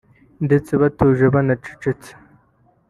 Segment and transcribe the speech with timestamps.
[0.45, 2.09] ndetse batuje banacecetse